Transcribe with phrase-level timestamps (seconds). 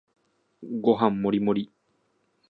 [0.81, 1.69] ご飯もりもり